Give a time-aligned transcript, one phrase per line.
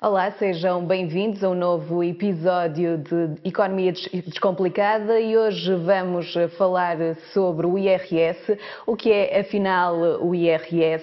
[0.00, 6.96] Olá, sejam bem-vindos a um novo episódio de Economia Descomplicada e hoje vamos falar
[7.32, 8.56] sobre o IRS,
[8.86, 11.02] o que é afinal o IRS,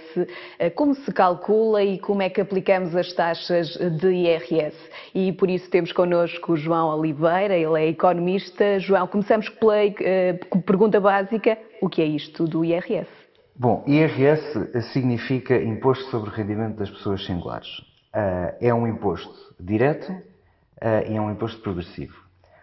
[0.76, 3.68] como se calcula e como é que aplicamos as taxas
[4.00, 4.78] de IRS.
[5.14, 8.80] E por isso temos connosco o João Oliveira, ele é economista.
[8.80, 13.10] João, começamos pela eh, pergunta básica: o que é isto do IRS?
[13.58, 17.95] Bom, IRS significa Imposto sobre o Rendimento das Pessoas Singulares.
[18.16, 22.16] Uh, é um imposto direto uh, e é um imposto progressivo.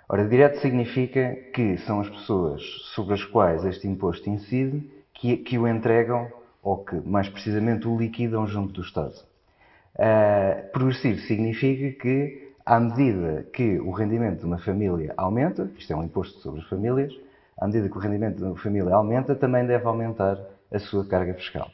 [0.08, 2.62] Ora, direto significa que são as pessoas
[2.94, 6.26] sobre as quais este imposto incide que, que o entregam
[6.62, 9.12] ou que, mais precisamente, o liquidam junto do Estado.
[9.94, 15.96] Uh, progressivo significa que, à medida que o rendimento de uma família aumenta, isto é
[15.96, 17.12] um imposto sobre as famílias,
[17.58, 20.38] à medida que o rendimento de uma família aumenta, também deve aumentar
[20.72, 21.70] a sua carga fiscal.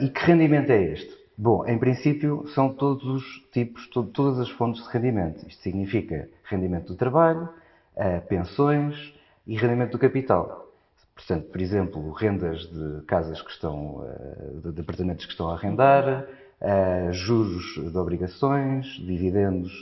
[0.00, 1.21] e que rendimento é este?
[1.36, 5.46] Bom, em princípio, são todos os tipos, todas as fontes de rendimento.
[5.48, 7.48] Isto significa rendimento do trabalho,
[7.96, 9.14] uh, pensões
[9.46, 10.68] e rendimento do capital.
[11.14, 16.26] Portanto, por exemplo, rendas de casas que estão, uh, de apartamentos que estão a arrendar,
[16.60, 19.72] uh, juros de obrigações, dividendos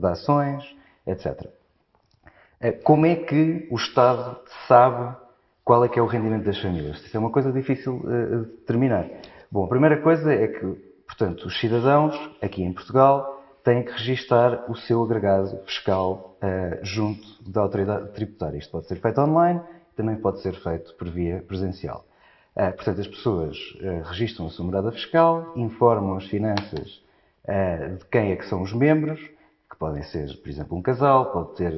[0.00, 0.64] de ações,
[1.06, 1.48] etc.
[2.82, 5.14] Como é que o Estado sabe
[5.62, 6.98] qual é que é o rendimento das famílias?
[7.04, 9.06] Isso é uma coisa difícil de determinar.
[9.50, 14.70] Bom, a primeira coisa é que Portanto, os cidadãos, aqui em Portugal, têm que registar
[14.70, 18.58] o seu agregado fiscal uh, junto da autoridade tributária.
[18.58, 19.60] Isto pode ser feito online,
[19.96, 22.04] também pode ser feito por via presencial.
[22.54, 27.02] Uh, portanto, as pessoas uh, registram a sua morada fiscal, informam as finanças
[27.98, 29.20] de quem é que são os membros,
[29.70, 31.74] que podem ser, por exemplo, um casal, pode ter,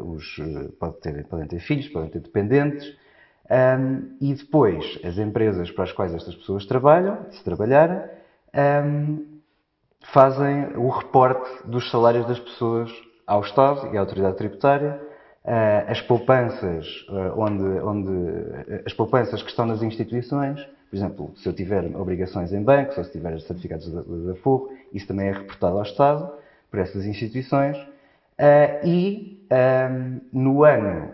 [0.00, 0.40] os,
[0.80, 2.96] pode ter, podem ter filhos, podem ter dependentes,
[3.50, 8.00] um, e depois as empresas para as quais estas pessoas trabalham, se trabalharem,
[8.54, 9.40] um,
[10.12, 12.90] fazem o reporte dos salários das pessoas
[13.26, 15.00] ao Estado e à autoridade tributária,
[15.44, 21.48] uh, as poupanças uh, onde, onde as poupanças que estão nas instituições, por exemplo, se
[21.48, 25.76] eu tiver obrigações em bancos ou se tiver certificados de, aforro, isso também é reportado
[25.76, 26.30] ao Estado
[26.70, 27.78] por essas instituições.
[27.78, 29.42] Uh, e
[30.32, 31.10] no ano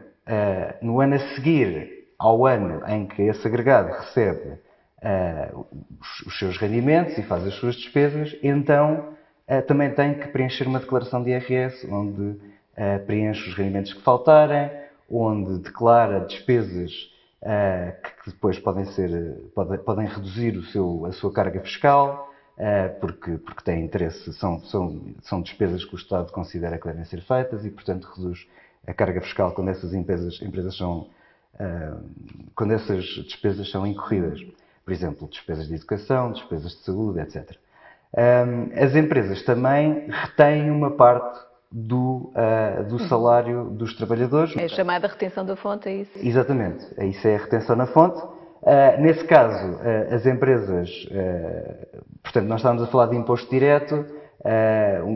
[0.82, 4.58] no ano a seguir ao ano em que esse agregado recebe
[5.02, 5.66] uh,
[6.26, 9.14] os, seus rendimentos e faz as suas despesas, então
[9.48, 14.02] uh, também tem que preencher uma declaração de IRS, onde uh, preenche os rendimentos que
[14.02, 14.70] faltarem,
[15.10, 19.10] onde declara despesas que depois podem, ser,
[19.54, 22.28] podem, podem reduzir o seu, a sua carga fiscal,
[23.00, 27.22] porque, porque tem interesse, são, são, são despesas que o Estado considera que devem ser
[27.22, 28.44] feitas e, portanto, reduz
[28.84, 31.08] a carga fiscal quando essas empresas, empresas são,
[32.56, 34.40] quando essas despesas são incorridas
[34.88, 37.54] por exemplo, despesas de educação, despesas de saúde, etc.
[38.74, 41.40] as empresas também retêm uma parte
[41.70, 44.56] do, uh, do, salário dos trabalhadores.
[44.56, 46.12] É chamada retenção da fonte, é isso?
[46.16, 48.18] Exatamente, isso é a retenção na fonte.
[48.18, 50.88] Uh, nesse caso, uh, as empresas,
[52.22, 54.06] portanto, nós estávamos a falar de imposto direto,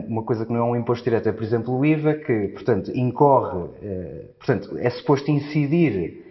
[0.07, 2.91] uma coisa que não é um imposto direto é, por exemplo, o IVA, que, portanto,
[2.93, 3.69] incorre,
[4.37, 6.22] portanto, é suposto incidir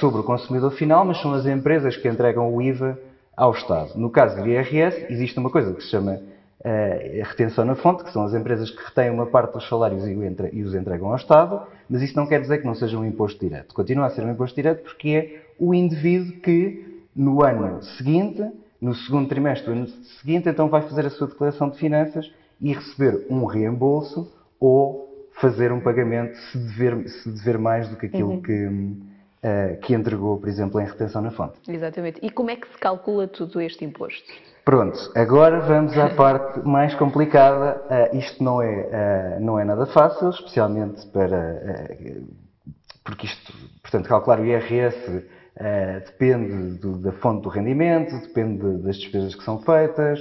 [0.00, 2.98] sobre o consumidor final, mas são as empresas que entregam o IVA
[3.36, 3.92] ao Estado.
[3.96, 6.20] No caso do IRS, existe uma coisa que se chama
[6.60, 10.62] uh, retenção na fonte, que são as empresas que retêm uma parte dos salários e,
[10.62, 13.74] os entregam ao Estado, mas isso não quer dizer que não seja um imposto direto.
[13.74, 18.44] Continua a ser um imposto direto porque é o indivíduo que, no ano seguinte,
[18.80, 19.86] no segundo trimestre do ano
[20.20, 25.08] seguinte, então vai fazer a sua declaração de finanças e receber um reembolso ou
[25.40, 28.42] fazer um pagamento se dever, se dever mais do que aquilo uhum.
[28.42, 28.68] que
[29.82, 31.58] que entregou, por exemplo, em retenção na fonte.
[31.66, 32.20] Exatamente.
[32.22, 34.30] E como é que se calcula tudo este imposto?
[34.64, 37.82] Pronto, agora vamos à parte mais complicada.
[38.12, 41.96] Uh, isto não é, uh, não é nada fácil, especialmente para.
[43.02, 43.52] porque isto,
[43.82, 45.24] portanto, calcular o IRS
[46.06, 50.18] depende do, da fonte do rendimento, depende das despesas que são feitas,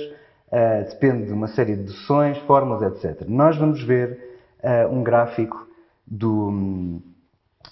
[0.89, 3.25] depende de uma série de deduções, fórmulas, etc.
[3.27, 4.19] Nós vamos ver
[4.91, 5.65] um gráfico
[6.05, 7.01] do,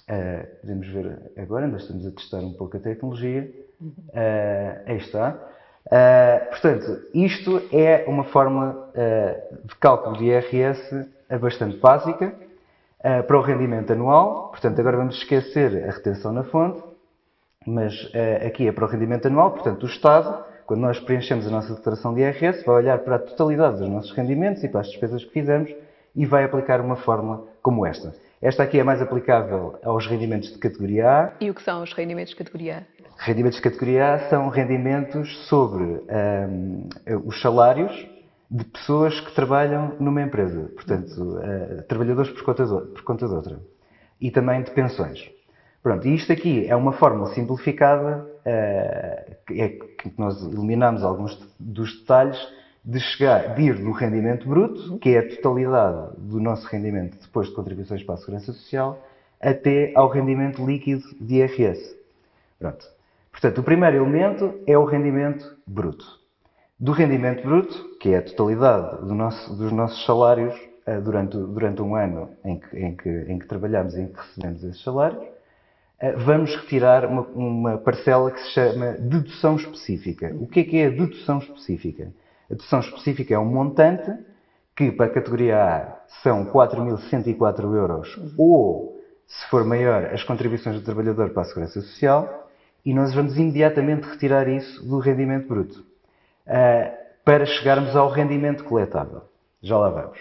[0.08, 3.50] Uh, podemos ver agora, ainda estamos a testar um pouco a tecnologia.
[3.82, 5.36] Uh, aí está.
[5.84, 8.90] Uh, portanto, isto é uma fórmula
[9.64, 11.08] de cálculo de IRS
[11.40, 12.34] bastante básica
[13.26, 14.48] para o rendimento anual.
[14.48, 16.82] Portanto, agora vamos esquecer a retenção na fonte,
[17.66, 18.10] mas
[18.44, 19.52] aqui é para o rendimento anual.
[19.52, 23.18] Portanto, o Estado, quando nós preenchemos a nossa declaração de IRS, vai olhar para a
[23.18, 25.70] totalidade dos nossos rendimentos e para as despesas que fizemos
[26.14, 28.12] e vai aplicar uma fórmula como esta.
[28.40, 31.32] Esta aqui é mais aplicável aos rendimentos de categoria A.
[31.40, 33.24] E o que são os rendimentos de categoria A?
[33.24, 36.88] Rendimentos de categoria A são rendimentos sobre um,
[37.24, 37.92] os salários
[38.48, 43.34] de pessoas que trabalham numa empresa, portanto, uh, trabalhadores por conta, de, por conta de
[43.34, 43.60] outra,
[44.20, 45.28] e também de pensões.
[45.82, 51.36] Pronto, e isto aqui é uma fórmula simplificada, uh, que, é, que nós eliminamos alguns
[51.58, 52.38] dos detalhes,
[52.88, 57.48] de chegar, de ir do rendimento bruto, que é a totalidade do nosso rendimento depois
[57.48, 58.98] de contribuições para a Segurança Social,
[59.38, 61.94] até ao rendimento líquido de IRS.
[62.58, 62.86] Pronto.
[63.30, 66.18] Portanto, o primeiro elemento é o rendimento bruto.
[66.80, 70.54] Do rendimento bruto, que é a totalidade do nosso, dos nossos salários
[70.86, 74.18] uh, durante, durante um ano em que, em, que, em que trabalhamos e em que
[74.18, 80.34] recebemos esses salários, uh, vamos retirar uma, uma, parcela que se chama dedução específica.
[80.40, 82.10] O que é que é a dedução específica?
[82.50, 84.10] A dedução específica é um montante
[84.74, 90.82] que, para a categoria A, são 4.104 euros ou se for maior, as contribuições do
[90.82, 92.50] trabalhador para a Segurança Social
[92.84, 95.80] e nós vamos imediatamente retirar isso do rendimento bruto
[96.46, 99.22] uh, para chegarmos ao rendimento coletável.
[99.60, 100.18] Já lá vamos.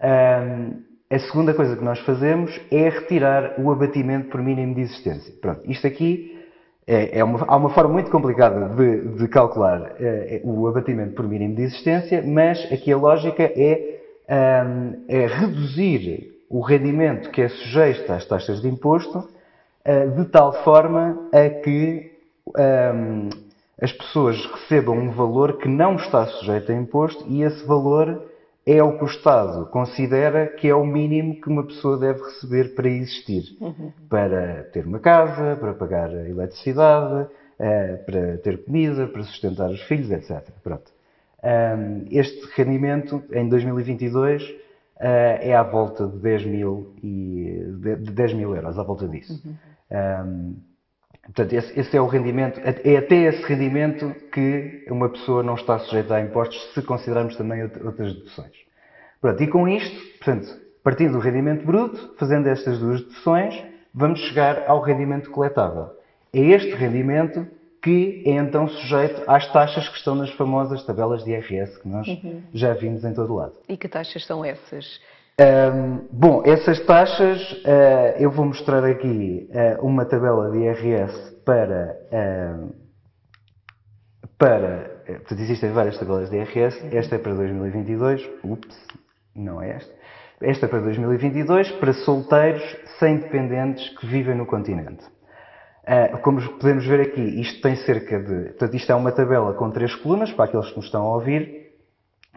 [0.00, 5.34] Um, a segunda coisa que nós fazemos é retirar o abatimento por mínimo de existência.
[5.38, 6.39] Pronto, isto aqui
[6.86, 11.26] é, é uma, há uma forma muito complicada de, de calcular é, o abatimento por
[11.26, 17.48] mínimo de existência, mas aqui a lógica é, um, é reduzir o rendimento que é
[17.48, 19.28] sujeito às taxas de imposto,
[19.84, 22.12] eh, de tal forma a que
[22.58, 23.28] ehm,
[23.80, 28.20] as pessoas recebam um valor que não está sujeito a imposto e esse valor
[28.66, 32.74] é o que o Estado considera que é o mínimo que uma pessoa deve receber
[32.74, 33.56] para existir.
[33.60, 33.92] Uhum.
[34.08, 37.28] Para ter uma casa, para pagar a eletricidade,
[37.58, 40.50] eh, para ter comida, para sustentar os filhos, etc.
[40.62, 40.90] Pronto.
[42.10, 44.56] Este rendimento, em 2022, uh,
[45.00, 49.42] é à volta de 10 mil, e, de, 10 mil euros, à volta disso.
[49.44, 50.56] Uhum.
[51.34, 55.78] Portanto, esse, esse, é o rendimento, é até esse rendimento que uma pessoa não está
[55.78, 58.52] sujeita a impostos se considerarmos também outras deduções.
[59.20, 63.62] Pronto, e com isto, portanto, partindo do rendimento bruto, fazendo estas duas deduções,
[63.94, 65.90] vamos chegar ao rendimento coletável.
[66.32, 67.46] É este rendimento
[67.82, 72.06] que é então sujeito às taxas que estão nas famosas tabelas de IRS que nós
[72.06, 72.42] uhum.
[72.52, 73.52] já vimos em todo o lado.
[73.68, 75.00] E que taxas são essas?
[75.40, 81.96] Um, bom, essas taxas, uh, eu vou mostrar aqui uh, uma tabela de IRS para.
[82.12, 82.74] Uh,
[84.36, 86.82] para portanto, existem várias tabelas de IRS.
[86.82, 86.90] Uhum.
[86.92, 88.28] Esta é para 2022.
[88.44, 88.86] Ups,
[89.34, 89.94] não é esta.
[90.42, 92.62] Esta é para 2022 para solteiros
[92.98, 95.02] sem dependentes que vivem no continente.
[95.84, 98.50] Uh, como podemos ver aqui, isto tem cerca de.
[98.50, 101.72] Portanto, isto é uma tabela com três colunas, para aqueles que nos estão a ouvir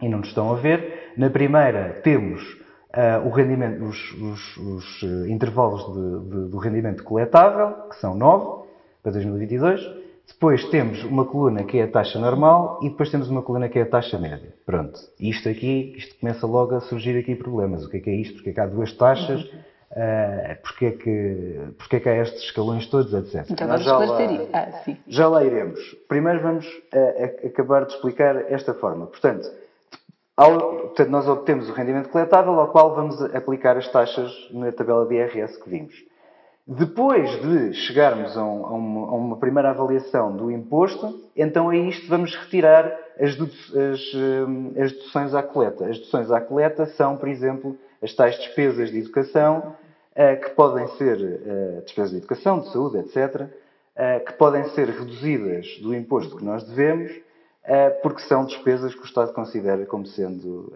[0.00, 1.12] e não nos estão a ver.
[1.18, 2.63] Na primeira temos
[2.94, 8.14] uh, o rendimento, os, os, os uh, intervalos de, de, do rendimento coletável, que são
[8.14, 8.68] 9
[9.02, 10.04] para 2022.
[10.26, 13.78] Depois temos uma coluna que é a taxa normal e depois temos uma coluna que
[13.78, 14.54] é a taxa média.
[14.64, 14.98] Pronto.
[15.20, 17.84] Isto aqui, isto começa logo a surgir aqui problemas.
[17.84, 18.34] O que é que é isto?
[18.34, 19.42] Porque é que há duas taxas?
[19.42, 23.48] Uh, porque, é que, porque é que há estes escalões todos, etc.
[23.50, 24.48] Então vamos esclarecer isso.
[24.52, 24.96] Ah, sim.
[25.06, 25.78] Já lá iremos.
[26.08, 29.06] Primeiro vamos uh, acabar de explicar esta forma.
[29.06, 29.48] Portanto,
[30.36, 35.06] ao, portanto, nós obtemos o rendimento coletável ao qual vamos aplicar as taxas na tabela
[35.06, 35.94] de IRS que vimos.
[36.66, 41.76] Depois de chegarmos a, um, a, uma, a, uma, primeira avaliação do imposto, então a
[41.76, 42.86] isto vamos retirar
[43.20, 45.84] as, as, eh, as deduções à coleta.
[45.84, 49.76] As deduções à coleta são, por exemplo, as tais despesas de educação,
[50.14, 53.46] eh, que podem ser eh, despesas de educação, de saúde, etc.,
[54.26, 57.12] que podem ser reduzidas do imposto que nós devemos,
[58.02, 60.72] porque são despesas que o Estado considera como sendo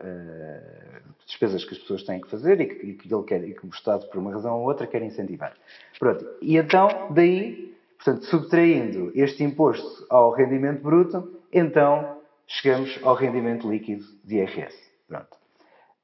[1.28, 3.68] despesas que as pessoas têm que fazer e que, que ele quer, e que o
[3.68, 5.52] Estado, por uma razão ou outra, quer incentivar.
[5.98, 6.26] Pronto.
[6.40, 14.04] E então, daí, portanto, subtraindo este imposto ao rendimento bruto, então chegamos ao rendimento líquido
[14.24, 14.74] de IRS.
[15.06, 15.36] Pronto.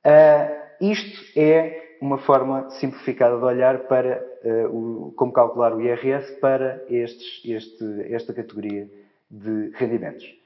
[0.05, 6.33] Uh, isto é uma forma simplificada de olhar para uh, o, como calcular o IRS
[6.39, 8.87] para estes, este, esta categoria
[9.31, 10.44] de rendimentos.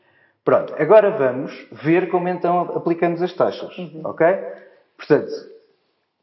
[0.49, 4.00] Pronto, agora vamos ver como então aplicamos as taxas, uhum.
[4.02, 4.26] ok?
[4.97, 5.31] Portanto,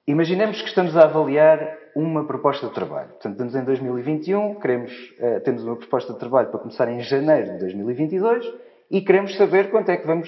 [0.08, 3.10] imaginemos que estamos a avaliar uma proposta de trabalho.
[3.10, 7.51] Portanto, estamos em 2021, queremos, uh, temos uma proposta de trabalho para começar em janeiro
[7.51, 8.51] de 2022
[8.89, 10.27] e queremos saber quanto é que vamos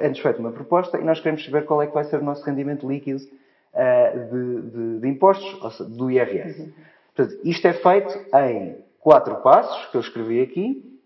[0.00, 2.44] é-nos feita uma proposta e nós queremos saber qual é que vai ser o nosso
[2.44, 3.18] rendimento líquido
[3.74, 6.60] uh, de, de, de, impostos, seja, do IRS.
[6.60, 6.72] Uhum.
[7.12, 11.00] Portanto, isto é feito em quatro passos, que eu escrevi aqui.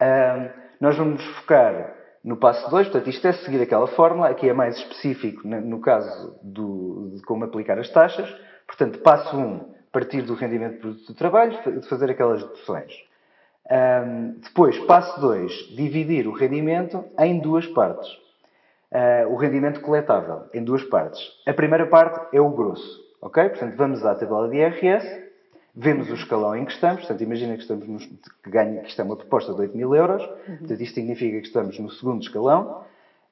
[0.00, 1.94] Uh, nós vamos focar
[2.24, 6.38] no passo 2, portanto, isto é seguir aquela fórmula, aqui é mais específico no caso
[6.42, 8.28] do, de como aplicar as taxas.
[8.66, 12.92] Portanto, passo 1, um, partir do rendimento produto do trabalho, de fazer aquelas deduções.
[13.70, 18.08] Um, depois, passo 2, dividir o rendimento em duas partes.
[18.92, 21.20] uh, o rendimento coletável em duas partes.
[21.46, 23.48] A primeira parte é o grosso, ok?
[23.50, 25.29] Portanto, vamos à tabela de IRS,
[25.80, 29.00] vemos o escalão em que estamos, portanto, imagina que, estamos nos, que, ganha, que isto
[29.00, 30.58] é uma proposta de 8 mil euros, uhum.
[30.58, 32.82] portanto, isto significa que estamos no segundo escalão,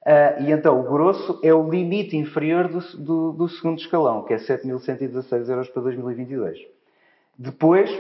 [0.07, 4.33] uh, e então o grosso é o limite inferior do, do, do segundo escalão, que
[4.33, 6.59] é 7.116 euros para 2022.
[7.39, 7.91] Depois,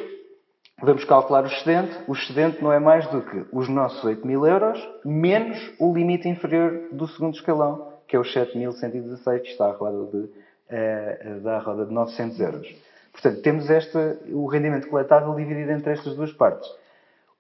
[0.81, 1.95] vamos calcular o excedente.
[2.09, 6.26] O excedente não é mais do que os nossos 8 mil euros menos o limite
[6.26, 11.59] inferior do segundo escalão, que é os 7.116, que está à roda de, uh, da
[11.59, 12.88] roda de 900 euros.
[13.21, 16.69] Portanto, temos esta, o rendimento coletável dividido entre estas duas partes.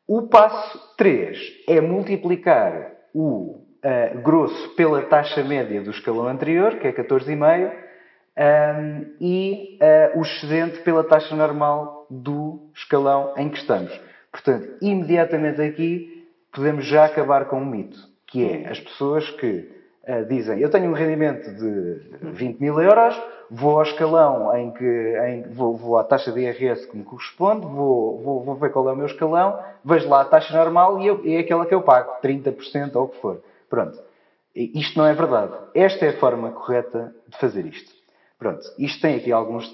[0.08, 6.88] O passo 3 é multiplicar o uh, grosso pela taxa média do escalão anterior, que
[6.88, 7.72] é 14,5,
[8.38, 13.92] um, e uh, o excedente pela taxa normal do escalão em que estamos.
[14.32, 19.77] Portanto, imediatamente aqui podemos já acabar com um mito, que é as pessoas que
[20.08, 22.00] uh, dizem eu tenho um rendimento de
[22.32, 26.88] 20 mil euros, vou ao escalão em que em, vou, vou, à taxa de IRS
[26.88, 30.24] que me corresponde, vou, vou, vou, ver qual é o meu escalão, vejo lá a
[30.24, 33.42] taxa normal e, eu, é aquela que eu pago, 30% ou o que for.
[33.68, 33.98] Pronto.
[34.54, 35.52] Isto não é verdade.
[35.72, 37.92] Esta é a forma correta de fazer isto.
[38.38, 39.68] Pronto, isto tem aqui alguns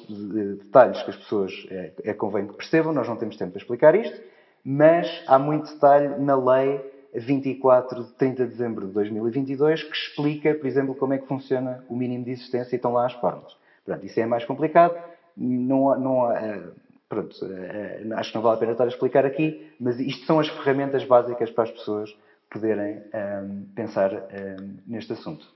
[0.58, 3.94] detalhes que as pessoas é, é convém que percebam, nós não temos tempo para explicar
[3.94, 4.18] isto,
[4.64, 6.80] mas há muito detalhe na lei
[7.14, 11.84] 24 de 30 de dezembro de 2022 que explica, por exemplo, como é que funciona
[11.88, 13.56] o mínimo de existência e estão lá as formas.
[13.84, 14.94] Pronto, isso é mais complicado,
[15.36, 16.62] não, não, eh,
[17.08, 20.40] pronto, eh, acho que não vale a pena estar a explicar aqui, mas isto são
[20.40, 22.16] as ferramentas básicas para as pessoas
[22.50, 25.46] poderem um, ehm, pensar um, ehm, neste assunto.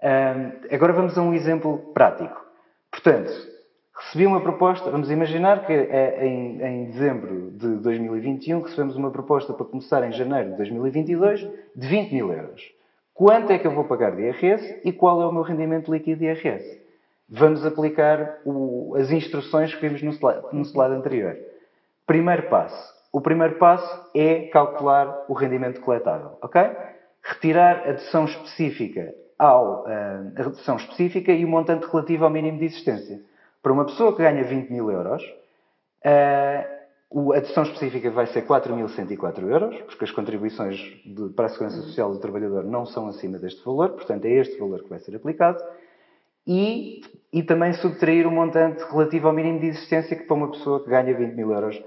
[0.00, 2.44] Um, agora vamos a um exemplo prático.
[2.90, 3.32] Portanto,
[3.98, 9.52] recebi uma proposta, vamos imaginar que é em, em, dezembro de 2021 recebemos uma proposta
[9.52, 11.40] para começar em janeiro de 2022
[11.74, 12.62] de 20 mil euros.
[13.12, 16.20] Quanto é que eu vou pagar de IRS e qual é o meu rendimento líquido
[16.20, 16.80] de IRS?
[17.28, 21.36] Vamos aplicar o, as instruções que vimos no slide, no slide anterior.
[22.06, 22.96] Primeiro passo.
[23.12, 26.62] O primeiro passo é calcular o rendimento coletável, ok?
[27.22, 32.58] Retirar a dedução específica ao, uh, a redução específica e o montante relativo ao mínimo
[32.58, 33.20] de existência.
[33.62, 35.22] Para uma pessoa que ganha 20 mil euros,
[36.04, 36.78] uh,
[37.32, 42.12] a dedução específica vai ser 4.104 euros, porque as contribuições de, para a Segurança Social
[42.12, 45.62] do Trabalhador não são acima deste valor, portanto é este valor que vai ser aplicado.
[46.46, 50.82] E, e também subtrair o montante relativo ao mínimo de existência, que para uma pessoa
[50.82, 51.82] que ganha 20 mil euros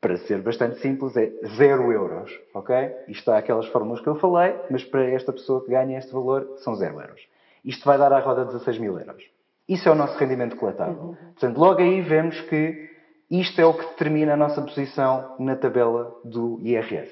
[0.00, 2.76] para ser bastante simples, é 0 euros, ok?
[3.08, 6.56] Isto há aquelas fórmulas que eu falei, mas para esta pessoa que ganha este valor
[6.58, 7.26] são 0 euros.
[7.64, 9.24] Isto vai dar à roda 16 mil euros.
[9.68, 11.02] Isso é o nosso rendimento coletável.
[11.02, 11.14] Uhum.
[11.14, 12.90] Portanto, logo aí vemos que
[13.30, 17.10] isto é o que determina a nossa posição na tabela do IRS.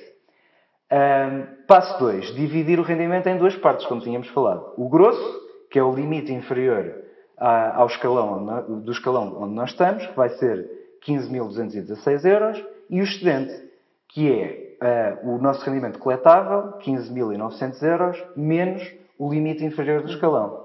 [0.93, 2.35] Um, passo 2.
[2.35, 4.75] Dividir o rendimento em duas partes, como tínhamos falado.
[4.77, 5.41] O grosso,
[5.71, 7.03] que é o limite inferior
[7.39, 10.69] ao escalão, do escalão onde nós estamos, que vai ser
[11.05, 13.53] 15.216 euros, e o excedente,
[14.09, 18.83] que é uh, o nosso rendimento coletável, 15.900 euros, menos
[19.19, 20.62] o limite inferior do escalão,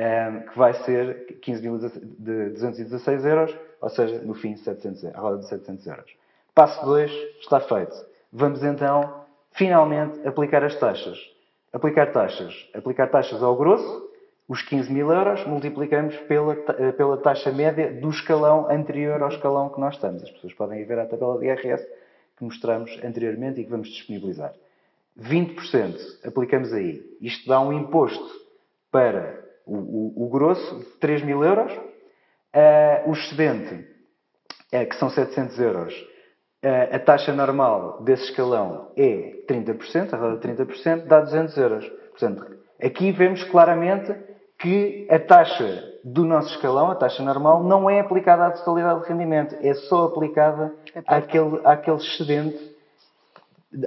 [0.00, 5.48] um, eh, que vai ser 15.216 euros, ou seja, no fim, 700, a roda de
[5.48, 6.16] 700 euros.
[6.54, 7.94] Passo 2 está feito.
[8.32, 11.18] Vamos então, finalmente, aplicar as taxas.
[11.72, 12.54] Aplicar taxas.
[12.74, 14.10] Aplicar taxas ao grosso,
[14.48, 19.68] os 15 mil euros, multiplicamos pela, eh, pela taxa média do escalão anterior ao escalão
[19.68, 20.22] que nós estamos.
[20.22, 21.86] As pessoas podem ver a tabela de IRS
[22.36, 24.52] que mostramos anteriormente e que vamos disponibilizar.
[25.20, 27.16] 20% aplicamos aí.
[27.20, 28.40] Isto dá um imposto
[28.90, 29.39] para
[29.70, 31.72] o, o, o grosso de 3 mil euros.
[31.72, 33.86] Uh, o excedente,
[34.74, 35.94] uh, que são 700 euros,
[36.64, 41.88] uh, a taxa normal desse escalão é 30%, a roda de 30%, dá 200 euros.
[42.10, 42.44] Portanto,
[42.82, 44.12] aqui vemos claramente
[44.58, 49.08] que a taxa do nosso escalão, a taxa normal, não é aplicada à totalidade de
[49.08, 52.76] rendimento, é só aplicada é àquele, àquele, excedente,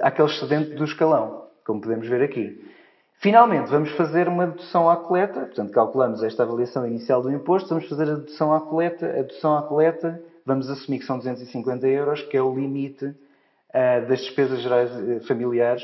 [0.00, 2.73] àquele excedente do escalão, como podemos ver aqui.
[3.18, 7.88] Finalmente, vamos fazer uma dedução à coleta, portanto, calculamos esta avaliação inicial do imposto, vamos
[7.88, 12.22] fazer a dedução à coleta, a dedução à coleta, vamos assumir que são 250 euros,
[12.22, 15.82] que é o limite uh, das despesas gerais uh, familiares.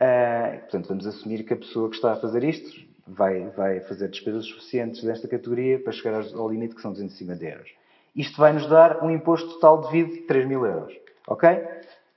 [0.00, 4.08] Uh, portanto, vamos assumir que a pessoa que está a fazer isto vai, vai fazer
[4.08, 7.70] despesas suficientes desta categoria para chegar ao limite que são 250 euros.
[8.16, 10.94] Isto vai nos dar um imposto total devido de 3 mil euros.
[11.26, 11.48] Ok?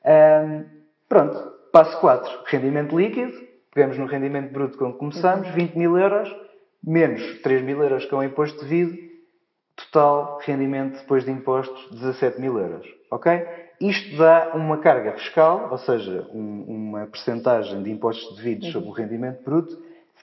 [0.06, 0.66] Um,
[1.10, 1.58] pronto.
[1.72, 2.44] Passo 4.
[2.46, 3.48] Rendimento líquido.
[3.78, 6.36] Pegamos no rendimento bruto que começamos, 20 mil euros,
[6.84, 8.98] menos 3 mil euros que é o imposto devido,
[9.76, 12.88] total rendimento depois de impostos, 17 mil euros.
[13.12, 13.32] Ok?
[13.80, 18.92] Isto dá uma carga fiscal, ou seja, um, uma percentagem de impostos devidos sobre o
[18.92, 19.78] rendimento bruto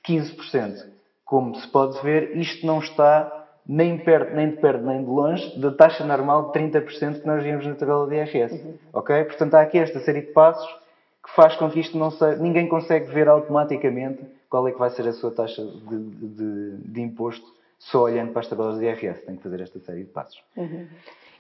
[0.05, 0.91] 15%.
[1.25, 5.61] Como se pode ver, isto não está nem, perto, nem de perto nem de longe
[5.61, 8.53] da taxa normal de 30% que nós vimos na tabela de IRS.
[8.53, 8.75] Uhum.
[8.93, 9.25] Ok?
[9.27, 10.84] Portanto, há aqui esta série de passos
[11.25, 12.37] que faz com que isto não seja.
[12.37, 17.01] Ninguém consegue ver automaticamente qual é que vai ser a sua taxa de, de, de
[17.01, 17.47] imposto
[17.79, 19.25] só olhando para as tabelas de IRS.
[19.25, 20.43] Tem que fazer esta série de passos.
[20.57, 20.87] Uhum.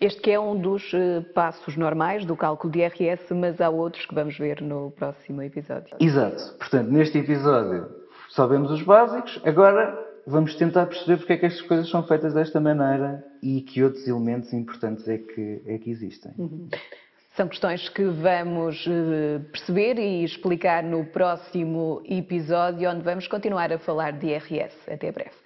[0.00, 4.04] Este que é um dos uh, passos normais do cálculo de IRS, mas há outros
[4.06, 5.96] que vamos ver no próximo episódio.
[6.00, 6.56] Exato.
[6.58, 7.88] Portanto, neste episódio
[8.30, 9.40] sabemos os básicos.
[9.44, 13.82] Agora vamos tentar perceber porque é que estas coisas são feitas desta maneira e que
[13.82, 16.32] outros elementos importantes é que, é que existem.
[16.38, 16.68] Uhum.
[17.36, 23.78] São questões que vamos eh, perceber e explicar no próximo episódio, onde vamos continuar a
[23.78, 24.76] falar de IRS.
[24.88, 25.43] Até breve.